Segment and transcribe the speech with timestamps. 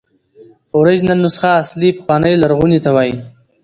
[0.75, 3.13] اوریجنل نسخه اصلي، پخوانۍ، لرغوني ته وایي.